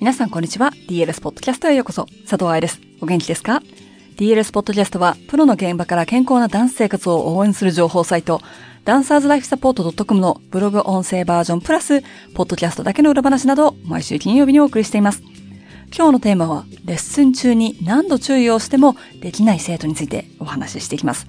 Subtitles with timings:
[0.00, 0.70] 皆さんこんにちは。
[0.88, 2.06] DLS ポッドキャストへようこそ。
[2.22, 2.80] 佐藤愛です。
[3.00, 3.60] お元気ですか
[4.16, 8.40] ?DLS ポッドキャストは、プロの現場から健康なダンス生活を応援する情報サイト、
[8.84, 12.02] ダンサーズライフサポート .com のブログ音声バージョンプラス、
[12.32, 15.20] ポッドキャストだけの裏話など、毎週金曜日にお送りしています。
[15.92, 21.26] 今日のテーマは、レッスン中に何度注意をしてもできない生徒についてお話ししていきます。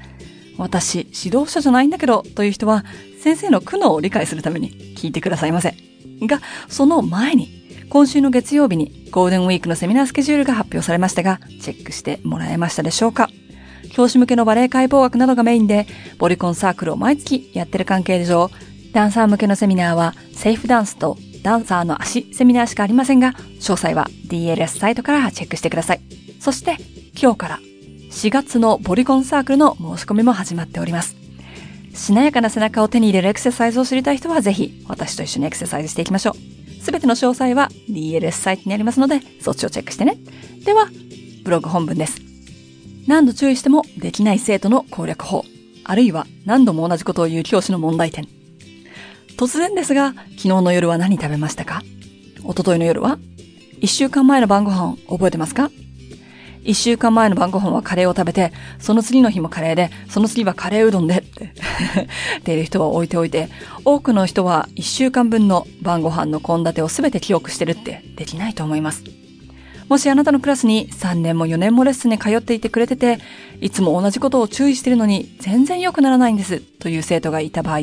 [0.59, 2.85] 私、指導者じゃないんだけど、という人は、
[3.19, 5.73] 先生の苦悩を理解するために聞いてくださいませ。
[6.21, 7.58] が、その前に、
[7.89, 13.29] 今週の月曜日にゴールデンウィークのセミナースケジュールが発表されましたが、チェックしてもらえましたでしょうか？
[13.91, 15.87] 教師向けのバレエ解剖学などがメインで、
[16.19, 18.51] ボリコンサークルを毎月やってる関係上、
[18.93, 26.01] ダンサー向けのセミナーは、セーフダンスとダンサーの足セミナーしかありませんが、詳細は DLS サイトからチェックしてください。
[26.39, 26.77] そして、
[27.19, 27.59] 今日から
[28.11, 31.15] 4月のボリコンサークルの申し込みも始まっております。
[31.95, 36.68] しなやかな背中を手に入れるエクササイズを知りたい人はぜひ私と一緒にエクササイズしていきましょう。
[36.81, 40.17] すべての詳細は DLS サイトにありますので、そっちをチェックしてね。
[40.65, 40.89] では、
[41.43, 42.21] ブログ本文です。
[43.07, 45.43] 何度注意してもできない生徒の攻略法、
[45.83, 48.27] あるいは何度も同じことを言う教師の問題点。
[49.37, 51.81] 突然ですが、昨日の夜は何食べましたか？
[52.37, 53.17] 一昨日の夜は？
[53.79, 55.71] 一週間前の晩ご飯覚えてますか？
[56.69, 61.45] 一週間前の晩ご飯はカレーを食べて、その次の日もカレーで、その次はカレーうどんでって
[62.37, 63.49] っている人は置いておいて、
[63.85, 69.03] 多くの人は一週間分の晩ご飯の献立を全て記憶してるってできないと思います。
[69.87, 73.17] もしあなたのクラスに3年も4年もレッスンに通っていてくれてて、
[73.61, 77.79] いつも同じことを注意してるのに全然良くならないんですという生徒がいた場合、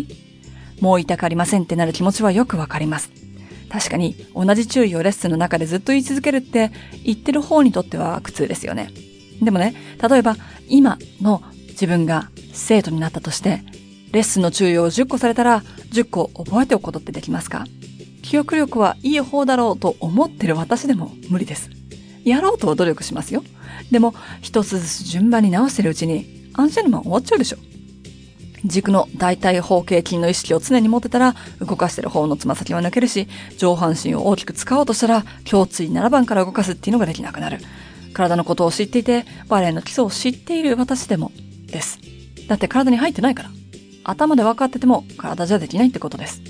[0.81, 3.26] もう痛かりませんってなる気持ちはよくわかります。
[3.69, 6.71] 確かに同じ注意をレッスンの中でずっと言い続けるって
[7.05, 8.91] 言ってる方にとっては苦痛ですよね。
[9.43, 9.75] でもね、
[10.09, 10.37] 例えば
[10.69, 13.63] 今の自分が生徒になったとして、
[14.13, 17.67] レッスンの注意を10個されたら10個覚えておくことってできますか？
[18.23, 21.71] 記憶力はいい方だろうと思ってる私でも無理です。
[22.25, 23.45] やろうと努力しますよ。
[23.91, 27.59] でも一つずつ順番に直してるうちにアンシェルマン終わっちゃうでしょ。
[28.67, 37.59] 軸の大腿方形筋の意識を常に持ってたら、動かしてる方のつま先は抜けるし、上半身を大きく使おうとしたら、胸椎7番から動かすっていうのができなくなる。
[38.13, 41.33] 体のことを知っていて、バレエの基礎を知っている私でも、
[41.67, 41.99] です。
[42.49, 43.51] だって体に入ってないから。
[44.05, 46.41] 頭で分かってても体じゃできないってことです。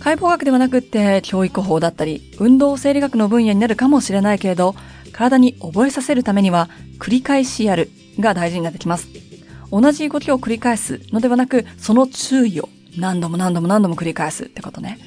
[0.00, 4.74] 解剖学ではなくって、教育法だったり、運動生理学の分野になるかもしれないけれど、
[5.12, 6.68] 体に覚えさせるためには、
[6.98, 9.21] 繰り返しやるが大事になってきます。
[9.72, 14.98] 同じ動きを繰り返すのではなく、その注意を何度も何度も何度も繰り返すってことね。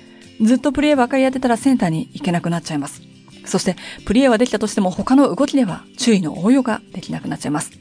[0.42, 3.02] ずっとプリエばかりやってたらセンターに行けなくなっちゃいます。
[3.46, 7.72] そして、プリエはできたとしても他の動きでは注意の応用ができなくなっちゃいます。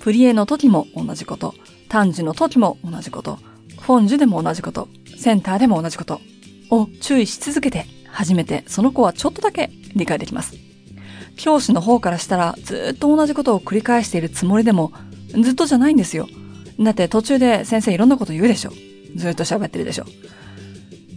[0.00, 1.54] プリエの時も同じこと、
[1.88, 3.38] 単樹の時も同じこと、
[3.80, 6.20] フォンジュでも同じこと、センターでも同じこと
[6.70, 10.56] を注意し続けて初めてその子はちょっとだけ理解できます。
[11.36, 14.92] 教師の方からしたらずっと同じことを繰り返しているつもりでも
[15.42, 16.28] ずっとじゃないんですよ。
[16.78, 18.72] だって途中で先生いろんなこと言うでしょ。
[19.14, 20.04] ずっと喋ってるでしょ。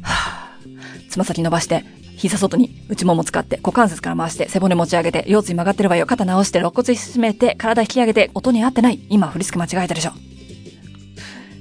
[0.02, 1.84] はぁ、つま先伸ばして、
[2.16, 6.06] 膝外に内もも使って股関節から回して背骨持ち上げて腰椎曲がってるわよ。
[6.06, 9.00] 肩直して肋骨締めて体引き上げて音に合ってない。
[9.10, 10.12] 今振り付け間違えたでしょ。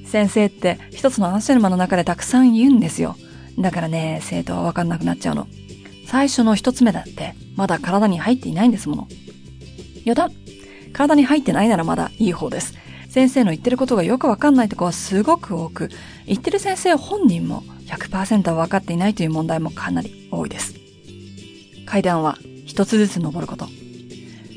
[0.05, 3.17] 先生って一つのアンシェルマの中でたくさん言うんですよ。
[3.59, 5.47] だからね、生徒はわかんなくなっちゃうの。
[6.07, 9.09] 最初の一つ目だって、まだ体に入っていないんですもの。
[10.07, 10.33] 余談
[10.99, 12.75] 体に入ってないならまだいい方です。
[13.09, 15.91] 先生の言ってることがよくわかんないとこはすごく多く、
[16.27, 20.75] 言ってる先生本人も100%は分かっていないという問題もかなり多いです。
[21.87, 23.69] 階段は一つずつ登ること。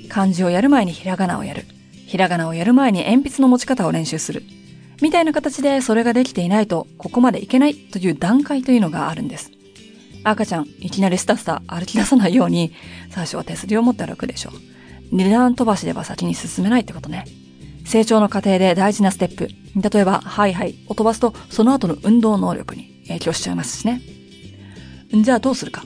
[0.10, 1.66] 漢字をやる前にひらがなをやる。
[2.08, 4.42] ひらがなをやる前に鉛筆の持ち方を練習する。
[5.00, 9.52] みたいな形でそれができていないとここまでいけないという段階というのがあるんです。
[10.24, 12.74] 赤ちゃん、いきなりスタスタ歩き出さないように、
[13.12, 14.71] 最初は手すりを持って歩くでしょう。
[15.12, 17.26] 二段飛ばしでは先に進めないってことね。
[17.86, 19.50] 成長の過程で大事なステップ。
[19.76, 24.02] 例えば、はいはいを飛ばすと、その後の運動能力に影響しちゃいますしね。
[25.14, 25.84] じゃあどうするか。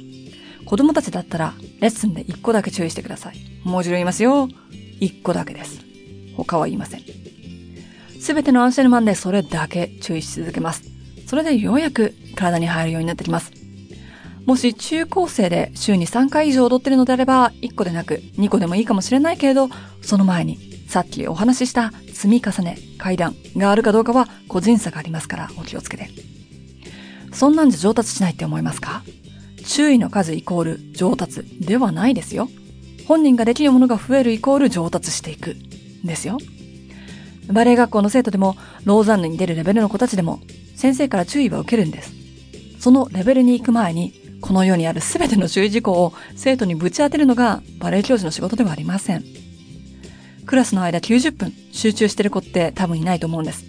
[0.66, 3.38] 子供たちだったら、レッスンで一個だけ注意してください。
[3.64, 4.48] もう一度言いますよ。
[5.00, 5.80] 一個だけです。
[6.38, 7.02] 他は言いません。
[8.20, 10.84] すべてのアンシェルマンでそれだけ注意し続けます。
[11.28, 13.52] それでようやく体に入るようになってきます。
[14.46, 19.70] もし中高生で週に3回以上踊ってるのであれば、1個でなく2個でもいいかもしれないけれど、
[20.02, 26.10] その前にさっきお話しした積み重ね、階段があるかどうかは個人差がありますからお気をつけて。
[27.34, 29.04] そんなんじゃ上達しないって思いますか？
[29.66, 32.48] 注意の数イコール上達ではないですよ。
[33.08, 35.56] 本人ができるものが増えるイコール上達していく。
[36.04, 36.38] ですよ。
[37.52, 38.56] バレエ学校の生徒でも、
[38.86, 40.40] ローザンヌに出るレベルの子たちでも、
[40.76, 42.14] 先生から注意は受けるんです。
[42.80, 44.14] そのレベルに行く前に、
[44.46, 49.24] この世にある全ての注意事項を生徒にぶち当てるのがバレエ教師の仕事ではありません。
[50.46, 53.66] クラスの間90分集中してる子って多分いないと思うんです。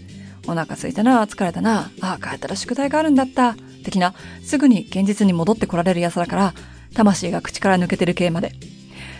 [0.46, 4.12] お腹空いたな、疲れたな、ああ、帰ったら宿題があるんだった、的な、
[4.44, 6.54] すぐに現実に戻ってこられる奴だから、
[6.94, 8.52] 魂が口から抜けてる系まで。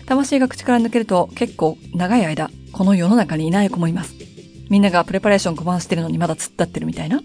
[0.05, 4.13] 魂が口から抜けると結構長い間、この世の中にいない子もいます。
[4.69, 7.19] みんながプレパレーション5番してるのにまだ突っ立ってるみたいな。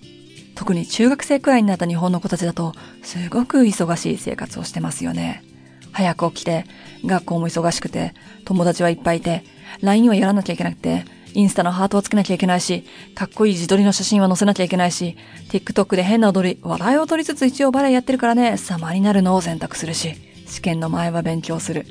[0.63, 2.73] 特に中学生くらいになった日本の子たちだと、
[3.03, 5.43] すごく忙しい生活をしてますよね。
[5.91, 6.67] 早く起きて、
[7.05, 8.15] 学校も忙しくて、
[8.45, 9.43] 友達はいっぱいいて、
[9.81, 11.05] LINE はやらなきゃいけなくて、
[11.35, 12.85] インスタのハートをつけなきゃいけないし、
[13.17, 15.17] かっこいい自撮りの写真は載せなきゃいけないし、
[15.49, 20.15] TikTok で変な踊り、笑いを取りつつ一応バレエやってるからね、様になるのを選択するし、
[20.47, 21.87] 試験の前は勉強する。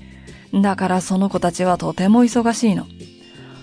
[0.54, 2.88] だからその子たちはとても忙しいの。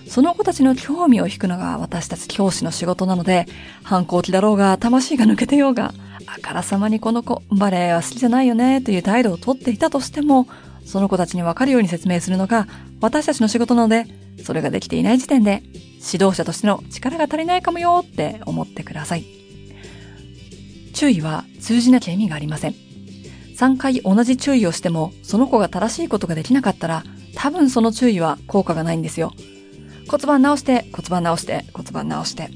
[0.09, 3.45] その子たちの興味を引くのが私たち教師の仕事なので、
[3.83, 5.93] 反抗期だろうが、魂が抜けてようが、
[6.25, 10.47] あからさまにこの子、バレエは好きじゃないよね、という態度をとっていたとしても、
[10.83, 12.67] その子たちにわかるように説明するのが
[12.99, 14.07] 私たちの仕事なので、
[14.43, 15.61] それができていない時点で、
[16.11, 19.25] 指導者としての力が足りないかもよって思ってください。
[20.95, 22.75] 注意は通じなきゃ意味がありません。
[23.55, 27.03] 3回同じ注意をしても、その子が正しいことができなかったら、
[27.35, 29.33] 多分その注意は効果がないんですよ。
[30.09, 32.49] 骨盤直して、骨盤直して、骨盤直して。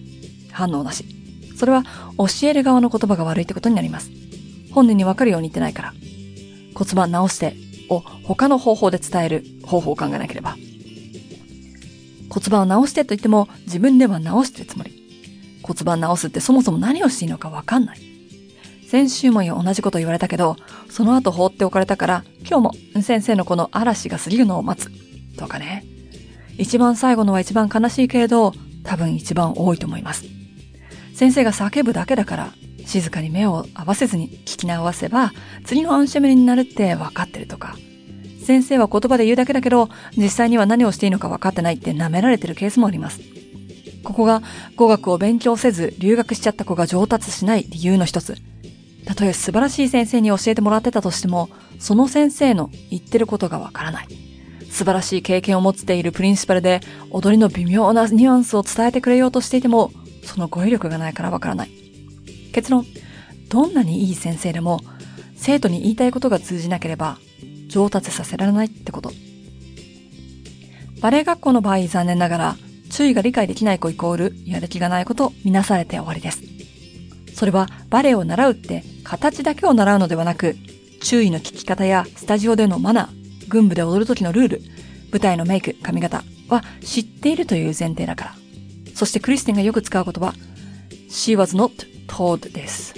[0.52, 1.06] 反応なし。
[1.56, 1.84] それは
[2.18, 4.10] 教える側の言葉が悪いってことになります。
[4.72, 5.94] 本人にわかるように言ってないから。
[6.74, 7.56] 骨盤直して
[7.90, 10.58] を他の方法で伝える方法を考えなければ。
[12.30, 14.92] 骨盤を直してと言っても自分では直してるつもり。
[15.62, 18.00] 骨盤直すってそもそも何をしていいのかわかんない。
[18.90, 20.56] 先週も同じこと言われたけど、
[20.90, 24.92] その後放っておかれたから、今日も先生のこの嵐が過ぎるのを待つ。
[25.38, 25.93] とかね。
[26.58, 28.54] 一番最後のは一番悲しいけれど、
[28.84, 30.26] 多分一番多いと思います。
[31.16, 32.54] 先生が叫ぶだけだから、
[32.86, 35.32] 静かに目を合わせずに聞き直せば、
[35.66, 37.76] 次のアンシェムリになるって分かってるとか、
[38.44, 43.22] 先生は言葉で言うだけだけど、実際には何をしていいのか分かってないって舐められてるケースもあります。
[44.04, 44.42] ここが
[44.76, 48.36] 語学を勉強せず留学しちゃった子が上達しない理由の一つ。
[49.06, 54.08] たとえ素晴らしい先生に教えてもらってたとしても、その先生の言ってることがわからない。
[54.74, 56.82] 素晴らしい経験を持っているプリンシパルで、
[57.12, 59.92] 踊りの微妙なニュアンスを伝えてくれようとしていても、
[60.24, 61.70] その語彙力がないからわからない。
[62.54, 62.84] 結論、
[63.50, 64.82] どんなにいい先生でも、
[65.36, 67.20] 生徒に言いたいことが通じなければ、
[67.68, 69.12] 上達させられないってこと。
[71.02, 72.56] バレエ学校の場合残念ながら、
[72.90, 76.42] 注意が理解できない子イコールやる気がない子とみなされて終わりです。
[77.36, 80.56] それはバレエを習うって形だけを習うのではなく、
[81.02, 83.23] 注意の聞き方やスタジオでのマナー、
[83.54, 84.62] 軍部で踊る時のルール、
[85.12, 88.36] 舞台のメイク、髪型は知っているという前提だから。
[88.96, 90.34] そしてクリステンがよく使う言葉、
[91.10, 91.72] She was not
[92.08, 92.96] told です。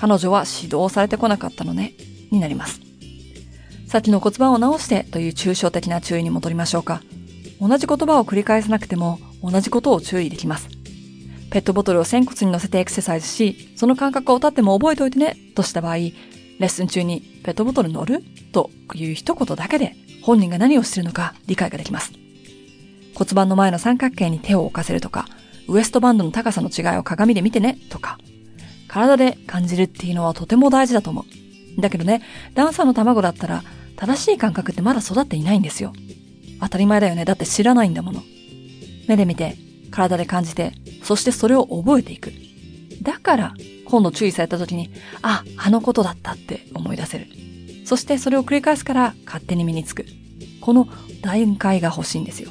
[0.00, 1.92] 彼女は指導されてこなかったのね、
[2.30, 2.80] になります。
[3.86, 7.02] さっきの骨盤を直してという抽象的な注意に戻りましょうか。
[7.60, 10.68] 同じ言葉を繰り返さなくても同じことを注意できます。
[11.50, 16.12] ペットボトルを仙骨に乗せてエクササイズし、その感覚を立っても覚えておいてね、とした場合、レ
[16.58, 18.22] ッスン中にペットボトル乗る？
[18.52, 22.12] という一言だけで本人が何をしてるのか理解ができます。
[23.14, 25.26] 骨盤の前の三角形に手を置かせるとか、
[25.68, 28.18] ウエストバンドの高さの違いを鏡で見てね、とか、
[28.88, 31.24] 体で感じるっていうのはとても大事だと思
[31.78, 31.80] う。
[31.80, 32.22] だけどね、
[32.54, 33.62] ダンサーの卵だったら
[33.96, 35.92] 正しい感覚ってまだ育っていないんですよ。
[36.60, 37.24] 当たり前だよね。
[37.24, 38.22] だって知らないんだもの。
[39.06, 39.56] 目で見て、
[39.90, 42.32] 体で感じて、そしてそれを覚えていく。
[43.02, 43.54] だから、
[43.94, 44.90] 今度注意された時に、
[45.22, 47.28] あ、あのことだったって思い出せる。
[47.84, 50.04] そしてそれを繰り返すから勝手に身につく。
[50.60, 50.88] この
[51.22, 52.50] 段階が欲しいんですよ。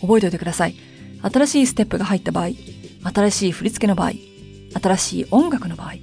[0.00, 0.76] 覚えておいてください。
[1.22, 2.50] 新しいステップが入った場合、
[3.12, 4.12] 新しい振り付けの場合、
[4.80, 5.94] 新しい音楽の場合、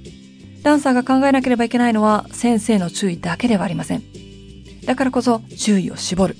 [0.62, 4.02] ダンサーが考えなければいけないのは先生の注意だけではありません。
[4.84, 6.36] だからこそ注意を絞る。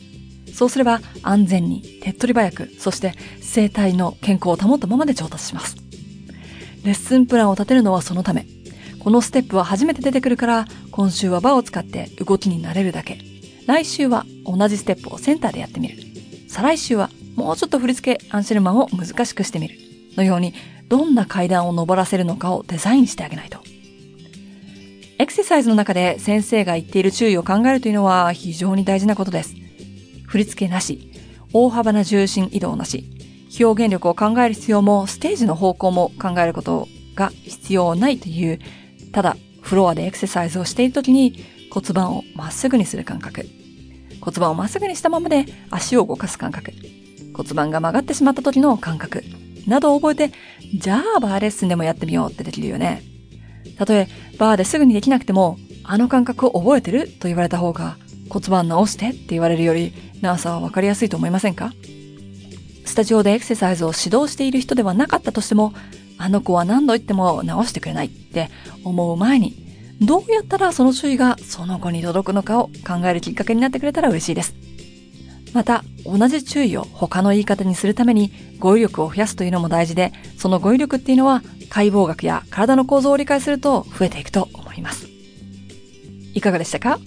[0.52, 5.83] そうすれば安全に手っ取り早く、そして生体の健康を保ったままで調達します。
[6.84, 8.46] レッスンプランを立てるのはそのため。
[9.00, 13.18] このステップは初めて出てくるから、今週は場を使って動きになれるだけ。
[13.66, 15.96] 来週は同じステップをセンターでやってみる。
[16.48, 19.78] 再来週はもうちょっと振り付けアンシェルマンを難しくしてみる。
[20.16, 20.54] のように、
[20.88, 23.58] どんな階段を登らせるのかをデザインしてあげないと。
[25.18, 29.54] エクササイズの中で先生が言っている注意を考えるというのは非常に大事なことです。
[30.26, 31.10] 振り付けなし、
[31.52, 33.13] 大幅な重心移動なし、
[33.61, 38.58] 表現力を考える必要もステージの方向も考えることが必要ないという、
[39.12, 43.46] ただフロアでエクササイズをしているときに骨盤をまっすぐにする感覚。
[44.20, 46.73] 骨盤をまっすぐにしたままで足を動かす感覚。
[47.34, 49.23] 骨盤が曲がってしまった時の感覚。
[49.66, 50.34] などを覚えて、
[50.75, 53.02] じゃあバーレッスンでもやってみようってできるよね。
[53.78, 54.08] たとえ
[54.38, 57.96] バーですぐにできなくても、あの感覚を覚えてると言われた方が
[58.28, 59.92] 骨盤直してって言われるより
[60.23, 61.73] 長さはわかりやすいと思いませんか？
[62.84, 65.72] スタジオでエクササイズを指導している人ではなかったとしても、
[66.18, 68.50] あの子は何度言っても直してくれないって
[68.84, 69.56] 思う前に、
[70.00, 74.54] どうやったらその注意がその子に届くのかを考えるきっかけになってくれたら嬉しいです。
[75.52, 85.08] また、同じ注意を他の言い方にするために語彙力を増やすというのも大事で、その語彙力っていうのは解剖学や体の構造を理解すると増えていくと思います。
[86.34, 86.98] いかがでしたか？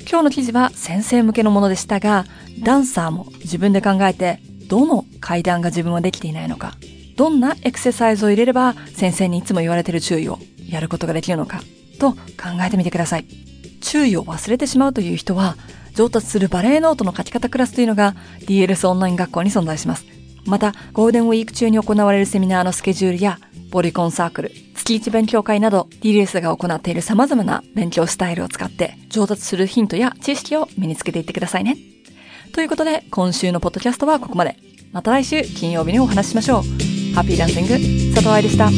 [0.00, 2.26] 今日の記事は先生向けのものでしたが、
[2.62, 4.40] ダンサーも自分で考えて、
[4.70, 6.74] どの階段が自分はできていないのか、
[7.16, 11.60] どんなエクササイズを入れれば先生にいつも言われてる注意をやることができるのか、
[11.98, 12.16] と考
[12.64, 13.26] えてみてください。
[13.80, 15.56] 注意を忘れてしまうという人は、
[15.94, 18.14] 上達するバレエノートの書き方クラスというのが
[18.46, 20.06] DLS オンライン学校に存在します。
[20.46, 23.40] また、ゴールデンウィーク中に行われるセミナーのスケジュールや、
[23.72, 31.89] ボリコンサークル、月一勉強会など DLS が行っている様々な勉強スタイルを使って上達するヒントや知識を身につけていってくださいね。
[32.52, 34.56] ということで、今週のポッドキャストはここまで。
[34.92, 36.62] また来週金曜日にお話ししましょう。
[37.14, 38.70] ハッピーランシング、佐藤愛でした。